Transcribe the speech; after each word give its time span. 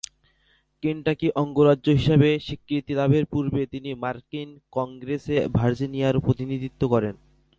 Kentucky 0.83 1.27
অঙ্গরাজ্য 1.35 1.87
হিসেবে 1.91 2.29
স্বীকৃতি 2.39 2.93
লাভের 2.93 3.25
পূর্বে 3.25 3.61
তিনি 3.65 3.89
মার্কিন 3.95 4.49
কংগ্রেসে 4.71 5.37
ভার্জিনিয়ার 5.53 6.15
প্রতিনিধিত্ব 6.19 6.81
করেন। 6.87 7.15